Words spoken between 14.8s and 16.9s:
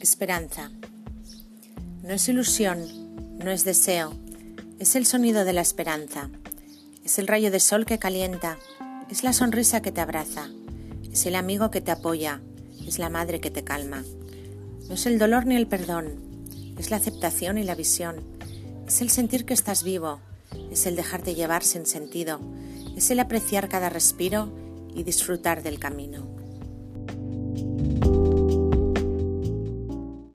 No es el dolor ni el perdón, es